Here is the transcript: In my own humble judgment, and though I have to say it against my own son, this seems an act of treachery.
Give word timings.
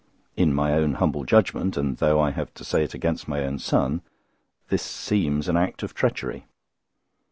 In 0.35 0.51
my 0.51 0.73
own 0.73 0.95
humble 0.95 1.25
judgment, 1.25 1.77
and 1.77 1.97
though 1.97 2.19
I 2.19 2.31
have 2.31 2.51
to 2.55 2.63
say 2.65 2.83
it 2.83 2.95
against 2.95 3.27
my 3.27 3.43
own 3.45 3.59
son, 3.59 4.01
this 4.69 4.81
seems 4.81 5.47
an 5.47 5.57
act 5.57 5.83
of 5.83 5.93
treachery. 5.93 6.47